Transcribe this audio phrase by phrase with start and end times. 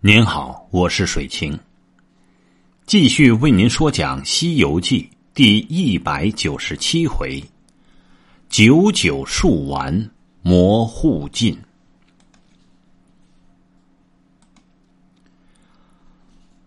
[0.00, 1.58] 您好，我是水清。
[2.86, 5.02] 继续为您说讲《西游记》
[5.34, 7.42] 第一百九十七回：
[8.48, 11.58] 九九数完，魔护尽。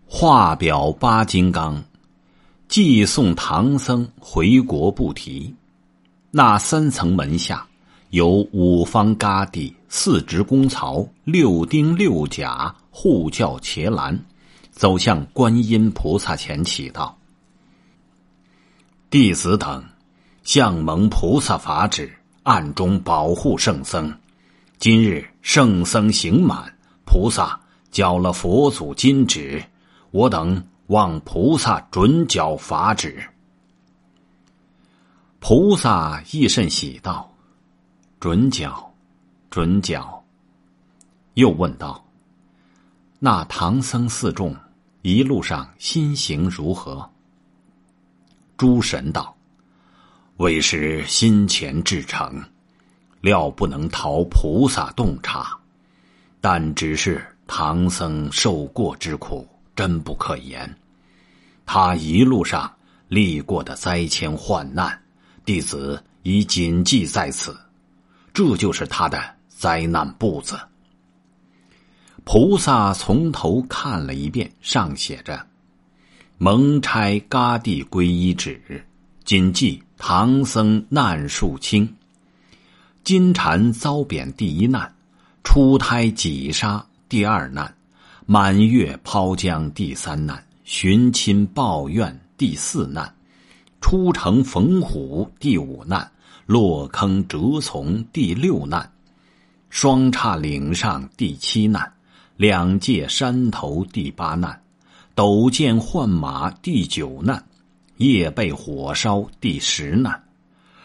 [0.05, 1.81] 画表八金刚，
[2.67, 5.55] 寄送唐僧回国不提。
[6.31, 7.65] 那三层门下
[8.11, 12.73] 有五方嘎地、四职公曹、六丁六甲。
[12.93, 14.19] 护教伽蓝
[14.69, 17.09] 走向观音菩萨前祈祷
[19.09, 19.81] ：“弟子等
[20.43, 22.13] 向蒙菩萨法旨，
[22.43, 24.13] 暗中保护圣僧。
[24.77, 26.65] 今日圣僧刑满，
[27.05, 27.57] 菩萨
[27.91, 29.63] 缴了佛祖金旨，
[30.11, 33.23] 我等望菩萨准缴法旨。”
[35.39, 37.30] 菩萨亦甚喜道
[38.21, 38.93] ：“准缴，
[39.49, 40.23] 准缴。”
[41.33, 42.05] 又问道。
[43.17, 44.55] 那唐僧四众
[45.01, 47.09] 一路上心行如何？
[48.57, 49.35] 诸神道
[50.37, 52.39] ：“为师心前至诚，
[53.21, 55.57] 料不能逃菩萨洞察。
[56.39, 60.77] 但只是唐僧受过之苦，真不可言。
[61.65, 62.71] 他一路上
[63.07, 65.01] 历过的灾迁患难，
[65.43, 67.57] 弟子已谨记在此。
[68.33, 70.59] 这就是他的灾难簿子。”
[72.23, 75.45] 菩萨从头看了一遍，上写着
[76.37, 78.85] ：“蒙差嘎地皈依旨，
[79.25, 81.95] 谨记唐僧难数清。
[83.03, 84.93] 金蝉遭贬第一难，
[85.43, 87.75] 出胎几杀第二难，
[88.27, 93.11] 满月抛江第三难，寻亲报怨第四难，
[93.81, 96.09] 出城逢虎第五难，
[96.51, 98.91] 落坑折从第六难，
[99.69, 101.89] 双叉岭上第七难。”
[102.35, 104.61] 两界山头第八难，
[105.15, 107.41] 斗剑换马第九难，
[107.95, 110.23] 夜被火烧第十难，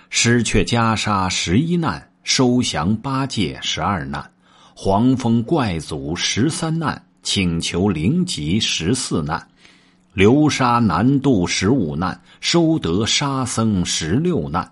[0.09, 4.31] 失却袈裟十一难，收降八戒十二难，
[4.73, 9.49] 黄风怪祖十三难，请求灵吉十四难，
[10.13, 14.71] 流沙难渡十五难，收得沙僧十六难，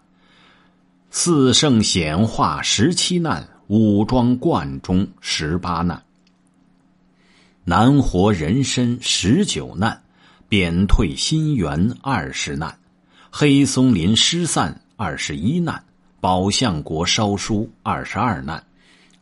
[1.17, 6.03] 四圣显化十七难，武装观中十八难。
[7.63, 10.03] 难活人身十九难，
[10.49, 12.77] 贬退心猿二十难，
[13.31, 15.85] 黑松林失散二十一难，
[16.21, 18.61] 宝象国烧书二十二难，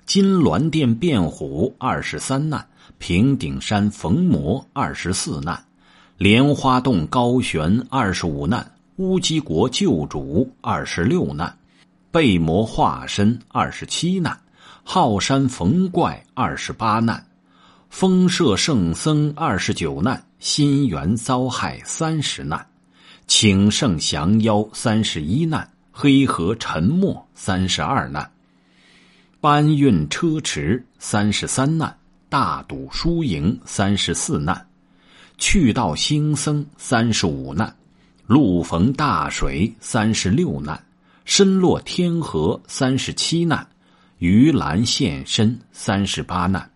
[0.06, 2.66] 金銮殿变虎二十三难，
[2.96, 5.62] 平顶山逢魔二十四难，
[6.16, 8.66] 莲花洞高悬二十五难，
[8.96, 11.54] 乌鸡国救主二十六难，
[12.12, 14.38] 被魔化身二十七难，
[14.84, 17.26] 浩山逢怪二十八难。
[17.88, 22.66] 封舍圣僧二十九难，心猿遭害三十难，
[23.26, 28.30] 请圣降妖三十一难，黑河沉没三十二难，
[29.40, 31.96] 搬运车迟三十三难，
[32.28, 34.66] 大赌输赢三十四难，
[35.38, 37.74] 去道兴僧三十五难，
[38.26, 40.78] 路逢大水三十六难，
[41.24, 43.66] 身落天河三十七难，
[44.18, 46.68] 鱼兰现身三十八难。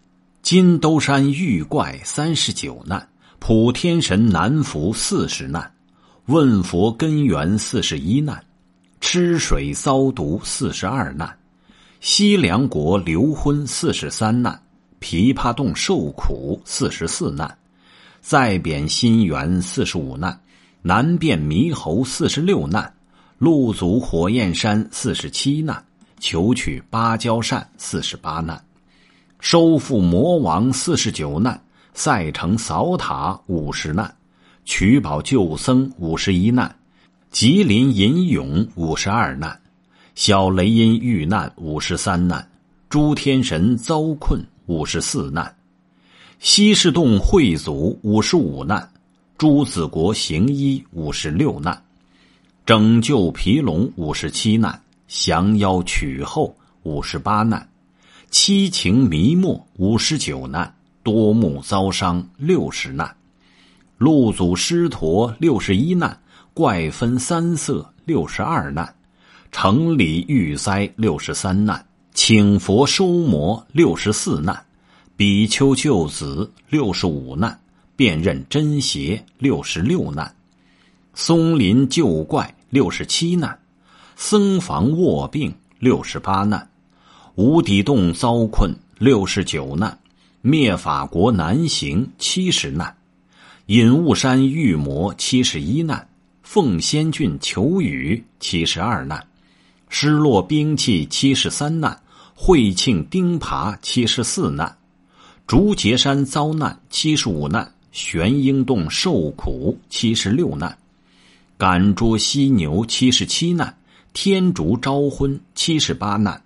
[0.42, 3.08] 金兜山遇怪三十九难，
[3.40, 5.72] 普天神难伏四十难，
[6.26, 8.40] 问佛根源四十一难，
[9.00, 11.36] 吃水遭毒四十二难，
[12.00, 14.62] 西凉国流婚四十三难，
[15.00, 17.58] 琵琶洞受苦四十四难，
[18.20, 20.40] 再贬心猿四十五难，
[20.82, 22.94] 难变猕猴四十六难，
[23.38, 25.84] 路阻火焰山四十七难，
[26.18, 28.58] 求取芭蕉扇四十八难。
[29.40, 34.16] 收复魔王四十九难，赛城扫塔五十难，
[34.64, 36.74] 取宝救僧五十一难，
[37.30, 39.60] 吉林吟咏五十二难，
[40.14, 42.48] 小雷音遇难五十三难，
[42.88, 45.54] 诸天神遭困五十四难，
[46.38, 48.88] 西市洞会祖五十五难，
[49.36, 51.82] 朱子国行医五十六难，
[52.66, 56.52] 拯救皮龙五十七难，降妖取后
[56.82, 57.68] 五十八难。
[58.28, 60.74] 七情迷没五十九难，
[61.04, 63.14] 多目遭伤六十难，
[63.98, 66.18] 路祖师陀六十一难，
[66.52, 68.92] 怪分三色六十二难，
[69.52, 74.60] 城里遇灾六十三难，请佛收魔六十四难，
[75.16, 77.56] 比丘救子六十五难，
[77.94, 80.34] 辨认真邪六十六难，
[81.18, 83.58] 松林救怪六十七难，
[84.16, 86.68] 僧房卧病六十八难。
[87.36, 89.98] 无底洞遭困六十九难，
[90.42, 92.94] 灭法国南行七十难，
[93.64, 96.06] 隐雾山遇魔七十一难，
[96.42, 99.26] 奉仙郡求雨七十二难，
[99.88, 101.98] 失落兵器七十三难，
[102.34, 104.76] 会庆钉耙七十四难，
[105.46, 110.76] 竹节山遭难七十五难，玄鹰洞受苦七十六难，
[111.58, 113.74] 赶捉犀牛七十七难，
[114.12, 116.42] 天竺招婚七十八难。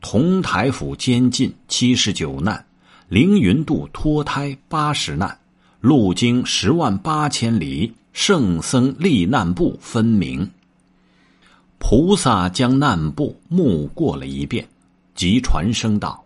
[0.00, 2.64] 同台府监禁七十九难，
[3.08, 5.38] 凌云渡脱胎八十难，
[5.80, 10.48] 路经十万八千里，圣僧历难部分明。
[11.78, 14.66] 菩萨将难部目过了一遍，
[15.14, 16.24] 即传声道：“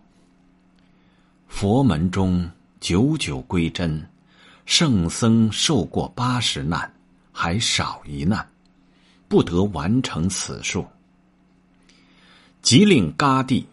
[1.47, 4.03] 佛门中久久归真，
[4.65, 6.91] 圣僧受过八十难，
[7.33, 8.47] 还少一难，
[9.27, 10.85] 不得完成此数。”
[12.63, 13.67] 即令嘎地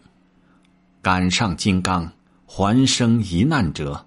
[1.01, 2.11] 赶上金刚，
[2.45, 4.05] 还生一难者。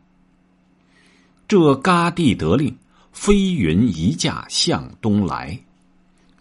[1.48, 2.76] 这嘎地得令，
[3.12, 5.58] 飞云一架向东来，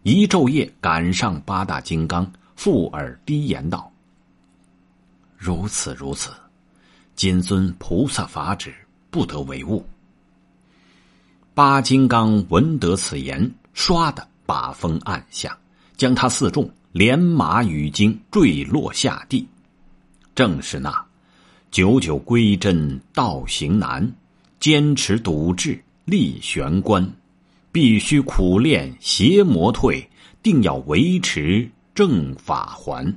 [0.01, 3.89] 一昼夜赶上八大金刚，附耳低言道
[5.37, 6.31] ：“如此如此，
[7.15, 8.73] 谨遵菩萨法旨，
[9.09, 9.85] 不得为误。”
[11.55, 15.55] 八金刚闻得此言，唰的把风按下，
[15.95, 16.69] 将他四众。
[16.91, 19.47] 连马与经坠落下地，
[20.35, 20.93] 正是那
[21.71, 24.13] 九九归真道行难，
[24.59, 27.11] 坚持笃志立玄关，
[27.71, 30.07] 必须苦练邪魔退，
[30.43, 33.11] 定要维持正法还。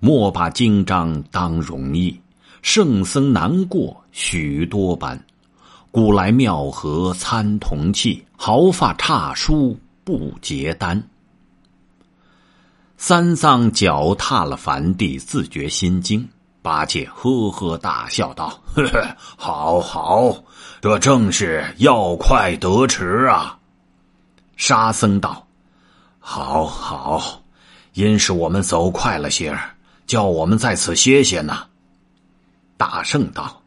[0.00, 2.18] 莫把经章当容易，
[2.62, 5.22] 圣僧难过许多般。
[5.96, 11.02] 古来妙合参同契，毫发差书不结丹。
[12.98, 16.28] 三藏脚踏了梵地，自觉心惊。
[16.60, 20.36] 八戒呵呵大笑道：“呵呵，好好，
[20.82, 23.58] 这正是要快得迟啊。”
[24.58, 25.46] 沙僧道
[26.20, 27.40] ：“好好，
[27.94, 29.74] 因是我们走快了些儿，
[30.06, 31.64] 叫我们在此歇歇呢。”
[32.76, 33.62] 大圣道：“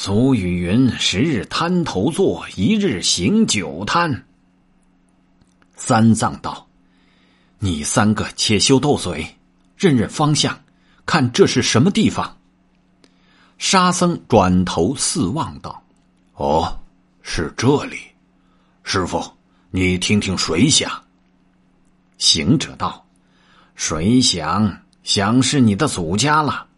[0.00, 4.24] 俗语云：十日滩头坐，一日行九滩。”
[5.74, 6.68] 三藏道。
[7.58, 9.26] 你三个且休斗嘴，
[9.76, 10.56] 认认方向，
[11.04, 12.36] 看这是什么地方？
[13.58, 15.82] 沙僧转头四望道
[16.38, 16.78] ：“哦，
[17.20, 17.98] 是这里。
[18.84, 19.20] 师傅，
[19.72, 20.88] 你听听水响。”
[22.18, 23.04] 行者道
[23.74, 26.68] ：“水响，想是你的祖家了。”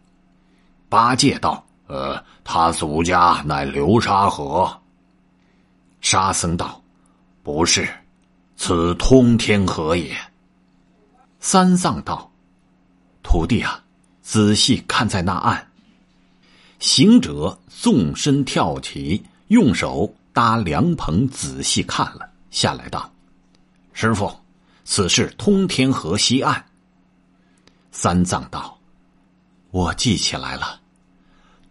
[0.89, 4.81] 八戒道：“呃，他祖家乃流沙河。”
[5.99, 6.81] 沙僧道
[7.43, 7.85] ：“不是，
[8.55, 10.15] 此通天河也。”
[11.41, 12.31] 三藏道
[13.21, 13.83] ：“徒弟啊，
[14.21, 15.67] 仔细看在那岸。”
[16.79, 23.11] 行者纵身跳起，用手搭凉棚，仔细看了下来，道
[23.93, 24.31] ：“师傅，
[24.85, 26.65] 此是通天河西岸。”
[27.91, 28.79] 三藏道
[29.69, 30.80] ：“我记起来了，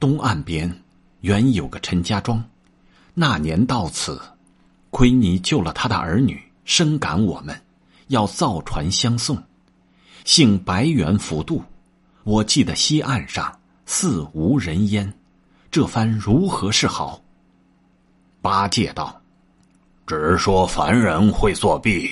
[0.01, 0.83] 东岸边
[1.21, 2.43] 原有个陈家庄，
[3.13, 4.19] 那年到此，
[4.89, 7.55] 亏你救了他的儿女，深感我们，
[8.09, 9.37] 要造船相送。”
[10.25, 11.63] 幸白猿辅渡，
[12.25, 15.13] 我记得西岸上似无人烟，
[15.71, 17.21] 这番如何是好？
[18.41, 19.21] 八戒道
[20.07, 22.11] ：“只说凡人会作弊，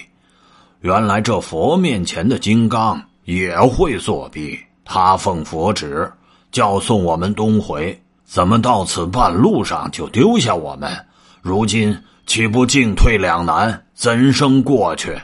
[0.81, 4.59] 原来这佛面前的金刚也会作弊。
[4.85, 6.11] 他奉佛旨，
[6.51, 11.07] 叫送我们东回，怎么到此半路上就丢下我们？
[11.43, 13.87] 如今岂不进退两难？
[13.95, 15.19] 怎生过去？”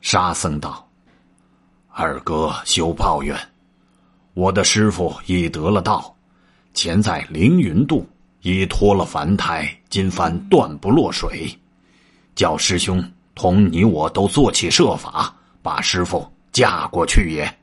[0.00, 0.88] 沙僧道。
[1.90, 3.36] 二哥休抱怨，
[4.34, 6.14] 我的师傅已得了道，
[6.72, 8.08] 前在凌云渡
[8.42, 11.52] 已脱了凡胎，今番断不落水，
[12.36, 17.57] 叫师兄同你我都做起设法，把师傅嫁过去也。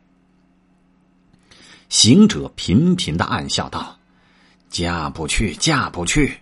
[1.97, 3.97] 行者频频的暗笑道
[4.69, 6.37] ：“嫁不去，嫁不去。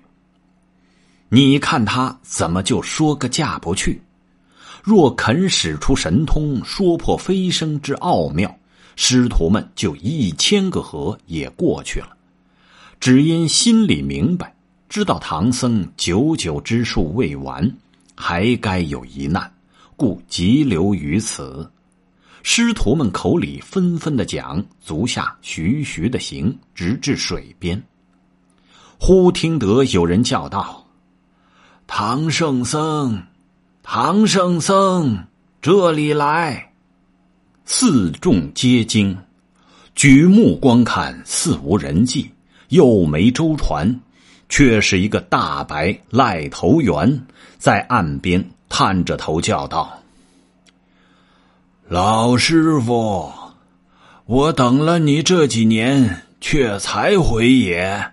[1.29, 4.01] 你看他怎么就说个嫁不去？”
[4.81, 8.57] 若肯使出神通，说破飞升之奥妙，
[8.95, 12.17] 师徒们就一千个合也过去了。
[13.00, 14.55] 只因心里明白，
[14.89, 17.72] 知道唐僧九九之数未完，
[18.15, 19.53] 还该有一难，
[19.95, 21.69] 故急留于此。
[22.45, 27.81] 师徒们口里纷纷的讲，足下徐徐的行，直至水边。
[29.00, 30.85] 忽听得有人叫道
[31.88, 33.23] ：“唐圣僧！”
[33.81, 35.25] 唐圣僧，
[35.62, 36.71] 这里来！
[37.63, 39.17] 四众皆惊，
[39.95, 42.29] 举目观看，似无人迹，
[42.69, 44.01] 又没舟船，
[44.50, 47.25] 却是一个大白癞头猿，
[47.57, 49.97] 在岸边探着头叫道
[51.89, 53.31] ：“老师傅，
[54.25, 58.11] 我等了你这几年，却才回也。”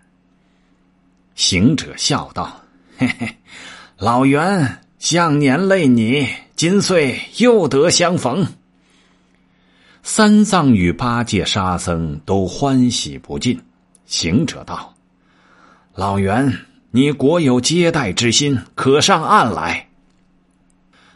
[1.37, 2.61] 行者笑道
[2.99, 3.37] ：“嘿嘿，
[3.97, 8.47] 老袁，向年累你，今岁又得相逢。”
[10.03, 13.59] 三藏与八戒、沙僧都欢喜不尽。
[14.05, 14.95] 行者道
[15.95, 16.53] ：“老袁，
[16.91, 19.87] 你果有接待之心，可上岸来。”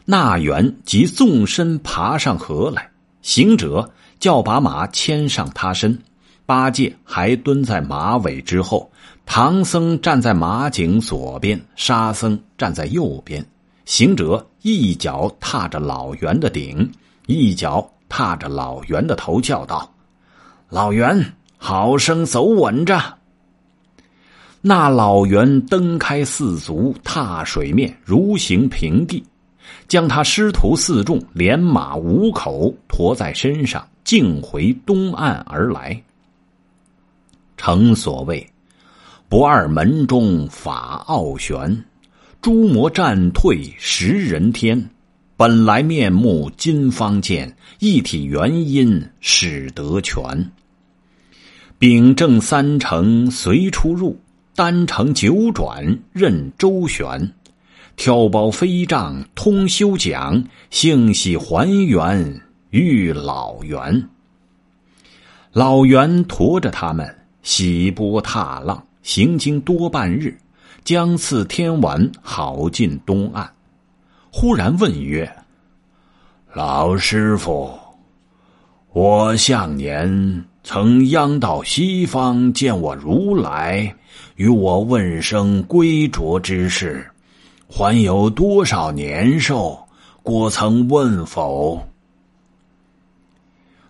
[0.05, 2.89] 那猿即纵身爬上河来。
[3.21, 5.99] 行者叫把马牵上他身，
[6.45, 8.89] 八戒还蹲在马尾之后。
[9.25, 13.43] 唐僧站在马颈左边，沙僧站在右边。
[13.85, 16.91] 行者一脚踏着老袁的顶，
[17.25, 19.91] 一脚踏着老袁的头，叫道
[20.69, 23.01] ：“老袁，好生走稳着。”
[24.61, 29.23] 那老袁蹬开四足，踏水面，如行平地，
[29.87, 36.01] 将他师徒四众连马五口驮在身上，径回东岸而来。
[37.57, 38.47] 诚所谓。
[39.27, 41.83] 不二门中法奥玄，
[42.41, 44.89] 诸魔战退十人天。
[45.35, 50.51] 本来面目今方见，一体原因始得全。
[51.79, 54.17] 秉正三成随出入，
[54.55, 57.33] 单程九转任周旋。
[57.95, 64.09] 挑包飞杖通修讲，幸喜还原遇老猿。
[65.51, 68.85] 老猿驮着他们洗波踏浪。
[69.05, 70.35] 行经多半日，
[70.83, 73.47] 将次天晚，好进东岸。
[74.31, 75.31] 忽然问曰
[76.55, 77.69] ：“老师傅，
[78.93, 83.95] 我向年曾央到西方见我如来，
[84.37, 87.07] 与我问声归着之事，
[87.67, 89.79] 还有多少年寿？
[90.23, 91.87] 过曾问否？”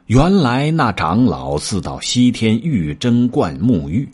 [0.08, 4.08] 原来那长老自到西天玉贞观沐浴。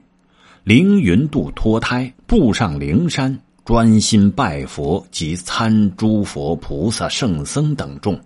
[0.63, 8.19] 凌云渡脱胎，步上灵山，专心拜佛及参诸佛菩萨、圣僧等众，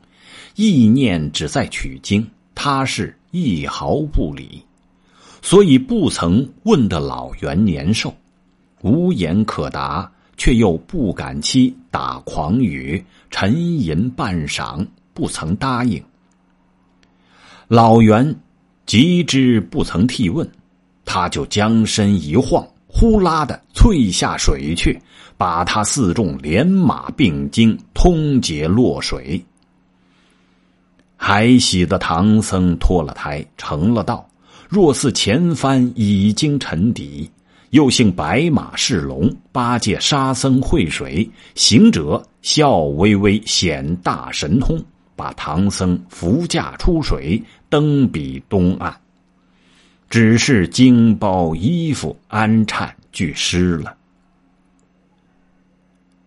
[0.56, 4.62] 意念只在取经，他是一毫不理，
[5.42, 8.14] 所以不曾问得老元年寿，
[8.82, 16.04] 无言可答，却又不敢欺，打诳语，沉吟半晌，不曾答应。
[17.68, 18.36] 老袁
[18.86, 20.50] 急之不曾替问。
[21.08, 25.00] 他就将身一晃，呼啦的退下水去，
[25.38, 29.40] 把他四众连马并经通解落水。
[31.16, 34.28] 还喜的唐僧脱了胎，成了道，
[34.68, 37.30] 若似前番已经沉底。
[37.76, 44.82] 又姓白马是龙，八戒、沙僧会水，行者笑微微显大神通，
[45.14, 48.98] 把唐僧扶驾出水，登彼东岸。
[50.10, 53.94] 只是经包衣服安颤俱湿了。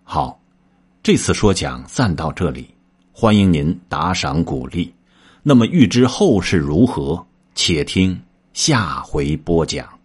[0.04, 0.38] 好，
[1.02, 2.68] 这次说讲暂到这里，
[3.10, 4.92] 欢迎您打赏鼓励。
[5.42, 8.20] 那么欲知后事如何，且听
[8.52, 9.97] 下回播讲。